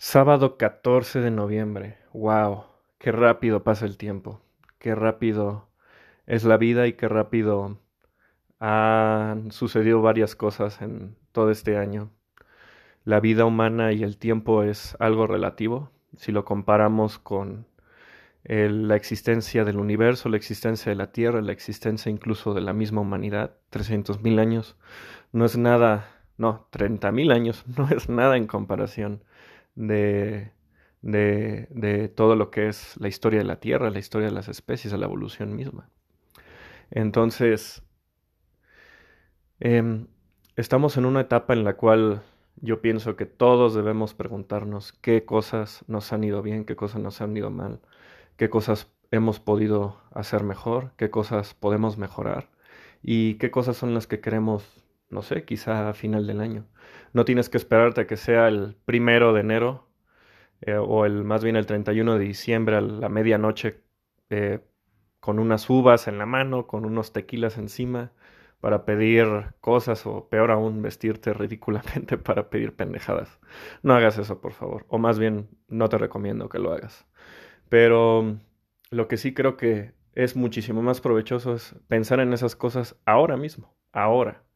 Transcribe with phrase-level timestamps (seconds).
[0.00, 1.98] Sábado 14 de noviembre.
[2.12, 2.66] Wow,
[2.98, 4.40] qué rápido pasa el tiempo.
[4.78, 5.66] Qué rápido
[6.24, 7.80] es la vida y qué rápido
[8.60, 12.10] han sucedido varias cosas en todo este año.
[13.04, 17.66] La vida humana y el tiempo es algo relativo si lo comparamos con
[18.44, 23.00] la existencia del universo, la existencia de la Tierra, la existencia incluso de la misma
[23.00, 24.76] humanidad, 300.000 años,
[25.32, 29.24] no es nada, no, 30.000 años, no es nada en comparación
[29.78, 30.52] de,
[31.02, 34.48] de, de, todo lo que es la historia de la Tierra, la historia de las
[34.48, 35.88] especies, la evolución misma.
[36.90, 37.82] Entonces,
[39.60, 40.06] eh,
[40.56, 42.22] estamos en una etapa en la cual
[42.56, 47.20] yo pienso que todos debemos preguntarnos qué cosas nos han ido bien, qué cosas nos
[47.20, 47.80] han ido mal,
[48.36, 52.50] qué cosas hemos podido hacer mejor, qué cosas podemos mejorar
[53.02, 54.64] y qué cosas son las que queremos,
[55.10, 56.66] no sé, quizá a final del año.
[57.12, 59.88] No tienes que esperarte a que sea el primero de enero
[60.60, 63.82] eh, o el más bien el 31 de diciembre a la medianoche
[64.30, 64.60] eh,
[65.20, 68.12] con unas uvas en la mano, con unos tequilas encima
[68.60, 73.38] para pedir cosas o peor aún vestirte ridículamente para pedir pendejadas.
[73.82, 74.84] No hagas eso, por favor.
[74.88, 77.06] O más bien, no te recomiendo que lo hagas.
[77.68, 78.38] Pero
[78.90, 83.36] lo que sí creo que es muchísimo más provechoso es pensar en esas cosas ahora
[83.36, 84.47] mismo, ahora.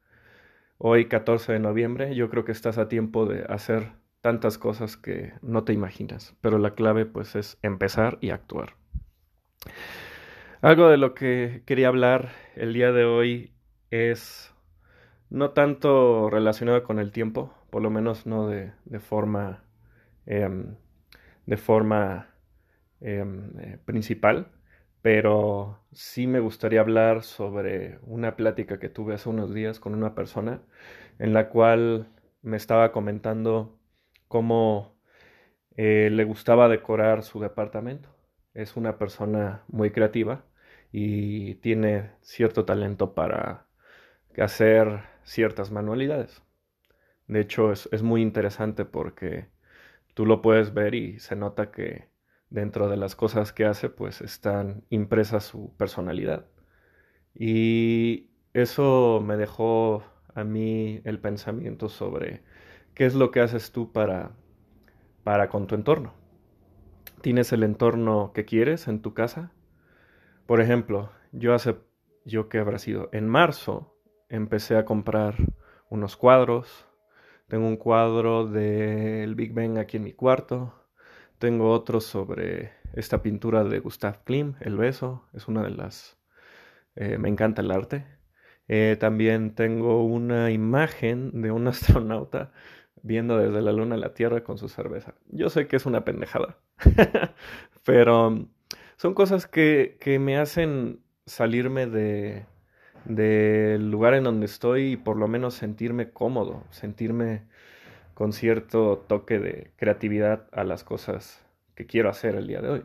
[0.84, 5.32] Hoy 14 de noviembre, yo creo que estás a tiempo de hacer tantas cosas que
[5.40, 8.74] no te imaginas, pero la clave pues es empezar y actuar.
[10.60, 13.52] Algo de lo que quería hablar el día de hoy
[13.92, 14.52] es
[15.30, 19.62] no tanto relacionado con el tiempo, por lo menos no de, forma,
[20.26, 22.34] de forma
[23.00, 24.48] eh, principal,
[25.02, 30.14] pero sí me gustaría hablar sobre una plática que tuve hace unos días con una
[30.14, 30.62] persona
[31.18, 32.08] en la cual
[32.42, 33.78] me estaba comentando
[34.28, 34.96] cómo
[35.76, 38.08] eh, le gustaba decorar su departamento.
[38.54, 40.44] Es una persona muy creativa
[40.92, 43.66] y tiene cierto talento para
[44.38, 46.42] hacer ciertas manualidades.
[47.28, 49.48] De hecho, es, es, muy interesante porque
[50.14, 52.11] tú lo puedes ver y se nota que
[52.52, 56.46] dentro de las cosas que hace, pues están impresas su personalidad.
[57.34, 60.04] Y eso me dejó
[60.34, 62.42] a mí el pensamiento sobre
[62.94, 64.32] qué es lo que haces tú para,
[65.24, 66.14] para con tu entorno.
[67.22, 69.52] ¿Tienes el entorno que quieres en tu casa?
[70.46, 71.76] Por ejemplo, yo hace,
[72.24, 73.96] yo que habrá sido, en marzo
[74.28, 75.36] empecé a comprar
[75.88, 76.86] unos cuadros.
[77.48, 80.81] Tengo un cuadro del Big Ben aquí en mi cuarto.
[81.42, 85.24] Tengo otro sobre esta pintura de Gustav Klim, El beso.
[85.32, 86.16] Es una de las...
[86.94, 88.06] Eh, me encanta el arte.
[88.68, 92.52] Eh, también tengo una imagen de un astronauta
[93.02, 95.16] viendo desde la luna la Tierra con su cerveza.
[95.30, 96.58] Yo sé que es una pendejada,
[97.84, 98.46] pero
[98.96, 102.46] son cosas que, que me hacen salirme de,
[103.04, 107.48] del lugar en donde estoy y por lo menos sentirme cómodo, sentirme
[108.14, 112.84] con cierto toque de creatividad a las cosas que quiero hacer el día de hoy.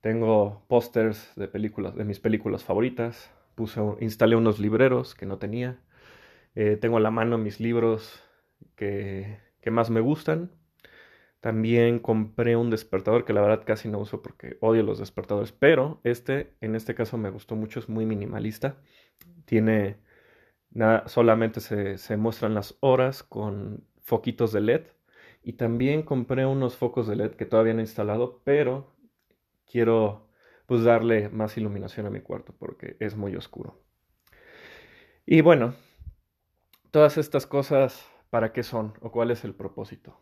[0.00, 5.80] Tengo pósters de películas, de mis películas favoritas, puse, instalé unos libreros que no tenía,
[6.54, 8.22] eh, tengo a la mano mis libros
[8.76, 10.50] que, que más me gustan.
[11.40, 16.00] También compré un despertador que la verdad casi no uso porque odio los despertadores, pero
[16.04, 18.78] este en este caso me gustó mucho, es muy minimalista
[19.44, 19.98] tiene
[20.70, 24.82] nada, solamente se, se muestran las horas con foquitos de LED.
[25.42, 28.94] Y también compré unos focos de LED que todavía no he instalado, pero
[29.70, 30.28] quiero
[30.66, 33.82] pues darle más iluminación a mi cuarto porque es muy oscuro.
[35.26, 35.74] Y bueno,
[36.90, 38.94] todas estas cosas, ¿para qué son?
[39.00, 40.18] ¿O cuál es el propósito?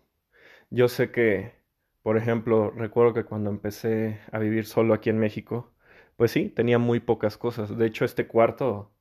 [0.70, 1.54] Yo sé que,
[2.02, 5.72] por ejemplo, recuerdo que cuando empecé a vivir solo aquí en México,
[6.16, 7.76] pues sí, tenía muy pocas cosas.
[7.76, 8.92] De hecho, este cuarto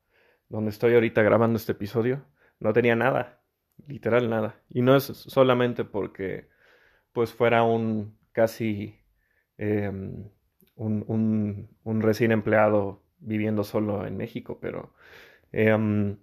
[0.49, 2.25] donde estoy ahorita grabando este episodio,
[2.59, 3.40] no tenía nada,
[3.87, 4.61] literal nada.
[4.69, 6.47] Y no es solamente porque
[7.13, 8.99] pues fuera un casi
[9.57, 10.29] em,
[10.75, 14.93] un, un, recién empleado viviendo solo en México, pero
[15.51, 16.17] em,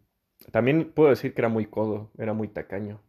[0.52, 3.02] también puedo decir que era muy codo, era muy tacaño.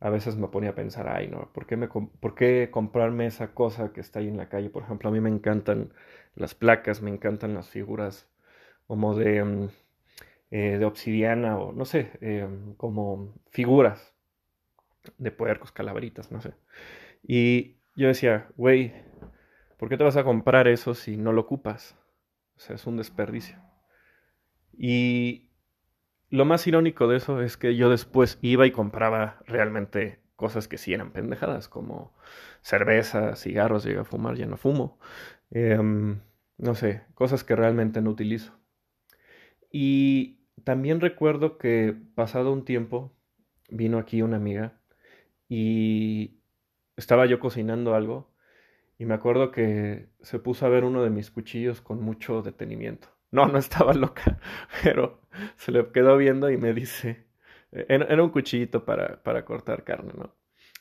[0.00, 3.54] A veces me ponía a pensar, ay, no, ¿por qué, me, ¿por qué comprarme esa
[3.54, 4.70] cosa que está ahí en la calle?
[4.70, 5.92] Por ejemplo, a mí me encantan
[6.36, 8.28] las placas, me encantan las figuras
[8.86, 9.68] como de em,
[10.50, 14.14] eh, de obsidiana o no sé, eh, como figuras
[15.18, 16.54] de puercos, calaveritas, no sé.
[17.22, 18.92] Y yo decía, güey,
[19.78, 21.96] ¿por qué te vas a comprar eso si no lo ocupas?
[22.56, 23.58] O sea, es un desperdicio.
[24.76, 25.50] Y
[26.30, 30.78] lo más irónico de eso es que yo después iba y compraba realmente cosas que
[30.78, 32.14] sí eran pendejadas, como
[32.62, 34.98] cerveza, cigarros, llegué a fumar, ya no fumo.
[35.50, 36.20] Em,
[36.58, 38.58] no sé, cosas que realmente no utilizo.
[39.72, 43.12] Y también recuerdo que pasado un tiempo
[43.70, 44.78] vino aquí una amiga
[45.48, 46.38] y
[46.96, 48.30] estaba yo cocinando algo
[48.98, 53.08] y me acuerdo que se puso a ver uno de mis cuchillos con mucho detenimiento.
[53.30, 54.40] No, no estaba loca,
[54.82, 55.20] pero
[55.56, 57.26] se le quedó viendo y me dice,
[57.70, 60.34] era, un cuchillito para, para, cortar carne, ¿no?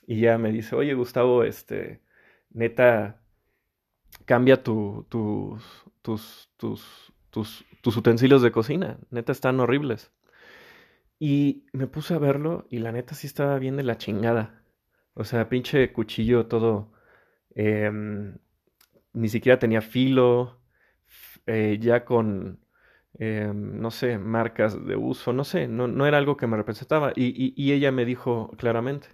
[0.07, 2.01] Y ya me dice, oye Gustavo, este,
[2.51, 3.21] neta,
[4.25, 7.13] cambia tu, tus, tus, tus,
[7.43, 10.11] tus, utensilios de cocina, neta están horribles.
[11.19, 14.61] Y me puse a verlo y la neta sí estaba bien de la chingada.
[15.13, 16.91] O sea, pinche cuchillo todo...
[17.55, 18.37] Em,
[19.13, 20.61] ni siquiera tenía filo,
[21.47, 22.59] eh, ya con,
[23.19, 27.13] em, no sé, marcas de uso, no sé, no, no era algo que me representaba.
[27.15, 29.07] Y, ella me dijo claramente,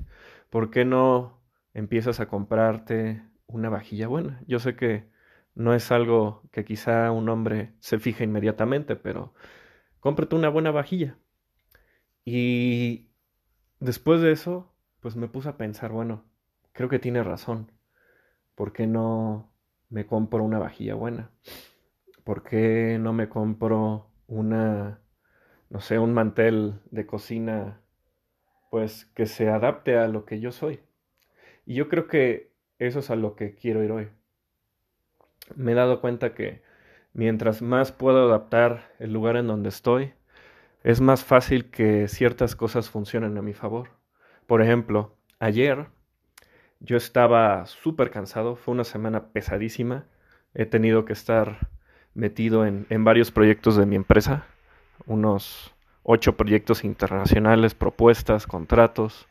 [0.50, 1.42] ¿por qué no
[1.74, 4.42] empiezas a comprarte una vajilla buena?
[4.48, 5.13] Yo sé que
[5.56, 9.34] no es algo que quizá un hombre se fije inmediatamente, pero
[10.00, 11.18] cómprate una buena vajilla.
[12.26, 13.10] Y
[13.80, 16.26] después de eso, pues me puse a pensar, bueno,
[16.72, 17.72] creo que tiene razón.
[18.56, 19.54] ¿Por qué no
[19.90, 21.32] me compro una vajilla buena?
[22.24, 25.02] ¿Por qué no me compro una,
[25.70, 27.82] no sé, un mantel de cocina,
[28.72, 30.80] pues que se adapte a lo que yo soy?
[31.66, 34.10] Y yo creo que eso es a lo que quiero ir hoy.
[35.56, 36.62] Me he dado cuenta que
[37.14, 40.14] mientras más puedo adaptar el lugar en donde estoy,
[40.84, 43.90] es más fácil que ciertas cosas funcionen a mi favor.
[44.48, 45.88] Por ejemplo, ayer
[46.80, 50.06] yo estaba súper cansado, fue una semana pesadísima,
[50.54, 51.70] he tenido que estar
[52.14, 54.46] metido en, varios proyectos de mi empresa,
[55.06, 55.74] unos
[56.04, 59.28] ocho proyectos internacionales, propuestas, contratos,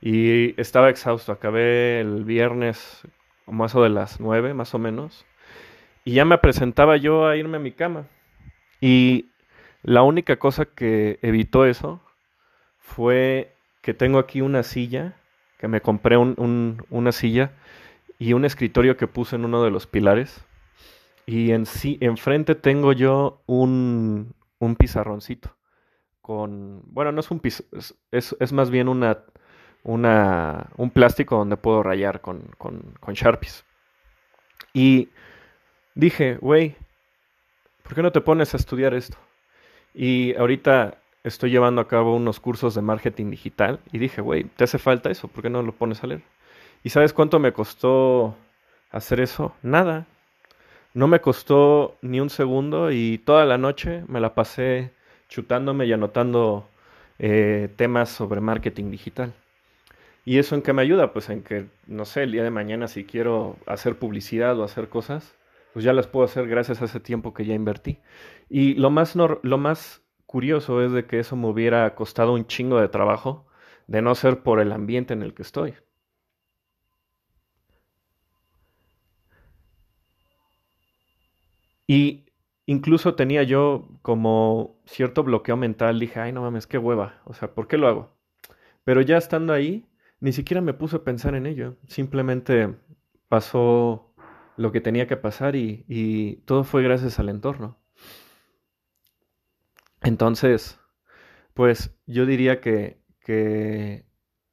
[0.00, 3.02] y estaba exhausto, acabé el viernes
[3.44, 5.26] como eso de las nueve más o menos,
[6.06, 8.06] y ya me presentaba yo a irme a mi cama.
[8.80, 9.26] Y
[9.82, 12.00] la única cosa que evitó eso
[12.78, 15.16] fue que tengo aquí una silla,
[15.58, 17.50] que me compré una silla
[18.20, 20.44] y un escritorio que puse en uno de los pilares.
[21.26, 25.56] Y en sí, enfrente tengo yo un, un pizarroncito.
[26.22, 26.82] Con.
[26.86, 27.80] Bueno, no es un pizarrón,
[28.12, 29.24] es, más bien una,
[29.82, 33.64] una, un plástico donde puedo rayar con, con, con Sharpies.
[34.72, 35.08] Y
[35.96, 36.76] dije, güey,
[37.82, 39.16] ¿por qué no te pones a estudiar esto?
[39.92, 44.64] Y ahorita estoy llevando a cabo unos cursos de marketing digital y dije, güey, ¿te
[44.64, 45.26] hace falta eso?
[45.26, 46.22] ¿Por qué no lo pones a leer?
[46.84, 48.36] ¿Y sabes cuánto me costó
[48.92, 49.54] hacer eso?
[49.62, 50.06] Nada.
[50.94, 54.92] No me costó ni un segundo y toda la noche me la pasé
[55.28, 56.68] chutándome y anotando
[57.18, 59.32] eh, temas sobre marketing digital.
[60.24, 61.12] ¿Y eso en qué me ayuda?
[61.12, 64.88] Pues en que, no sé, el día de mañana si quiero hacer publicidad o hacer
[64.88, 65.34] cosas,
[65.76, 67.98] pues ya las puedo hacer gracias a ese tiempo que ya invertí.
[68.48, 72.80] Y lo más, lo más curioso es de que eso me hubiera costado un chingo
[72.80, 73.46] de trabajo
[73.86, 75.74] de no ser por el ambiente en el que estoy.
[81.86, 82.24] Y
[82.64, 87.52] incluso tenía yo como cierto bloqueo mental, dije, ay no mames, qué hueva, o sea,
[87.54, 88.16] ¿por qué lo hago?
[88.84, 89.84] Pero ya estando ahí,
[90.20, 92.74] ni siquiera me puse a pensar en ello, simplemente
[93.28, 94.05] pasó
[94.56, 97.78] lo que tenía que pasar y, todo fue gracias al entorno.
[100.02, 100.78] Entonces,
[101.54, 104.06] pues yo diría que, que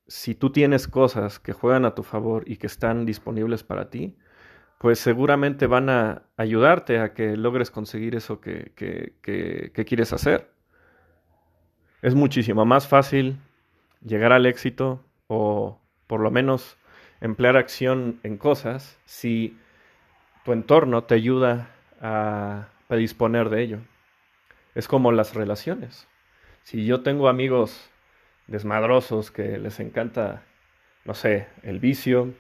[0.08, 4.18] si tú tienes cosas que juegan a tu favor y que están disponibles para ti,
[4.84, 10.52] pues seguramente van a ayudarte a que logres conseguir eso que, que, que, quieres hacer.
[12.02, 13.38] Es muchísimo más fácil
[14.02, 16.78] llegar al éxito o por lo menos
[17.22, 19.58] emplear acción en cosas si
[20.44, 21.70] tu entorno te ayuda
[22.02, 23.80] a predisponer de ello.
[24.76, 26.08] Es como las relaciones.
[26.64, 27.90] Si yo tengo amigos
[28.48, 30.44] desmadrosos que les encanta,
[31.06, 32.34] no sé, el vicio,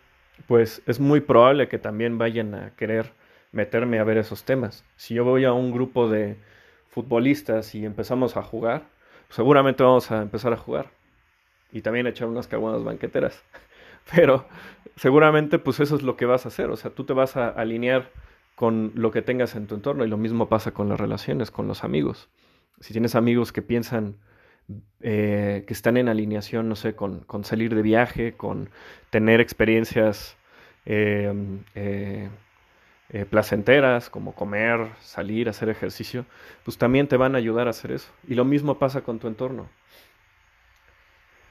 [0.48, 3.12] pues es muy probable que también vayan a querer
[3.52, 4.84] meterme a ver esos temas.
[4.96, 6.38] Si yo voy a un grupo de
[6.90, 8.84] futbolistas y empezamos a jugar,
[9.30, 10.92] seguramente vamos a empezar a jugar.
[11.72, 13.44] Y también echar unas caguanas banqueteras.
[14.16, 14.48] Pero
[14.96, 17.50] seguramente pues eso es lo que vas a hacer, o sea, tú te vas a
[17.50, 18.12] alinear
[18.56, 21.68] con lo que tengas en tu entorno y lo mismo pasa con las relaciones, con
[21.68, 22.30] los amigos.
[22.80, 24.18] Si tienes amigos que piensan
[25.02, 28.70] eh, que están en alineación, no sé, con, con, salir de viaje, con
[29.10, 30.38] tener experiencias
[30.86, 32.30] em, eh,
[33.10, 36.26] eh, placenteras, como comer, salir, hacer ejercicio,
[36.64, 38.10] pues también te van a ayudar a hacer eso.
[38.28, 39.68] Y lo mismo pasa con tu entorno.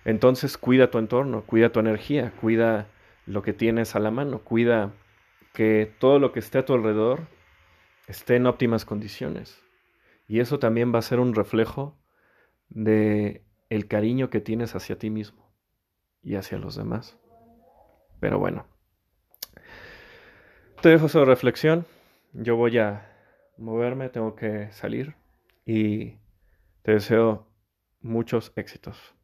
[0.04, 2.88] Entonces cuida tu entorno, cuida tu energía, cuida
[3.26, 4.92] lo que tienes a la mano, cuida
[5.52, 7.20] que todo lo que esté a tu alrededor
[8.08, 9.62] esté en óptimas condiciones.
[10.26, 11.96] Y eso también va a ser un reflejo
[12.68, 15.52] de el cariño que tienes hacia ti mismo
[16.22, 17.18] y hacia los demás.
[18.20, 18.66] Pero bueno,
[20.80, 21.86] te dejo esa reflexión.
[22.32, 23.08] Yo voy a
[23.56, 25.14] moverme, tengo que salir
[25.64, 26.18] y
[26.82, 27.46] te deseo
[28.00, 29.14] muchos éxitos.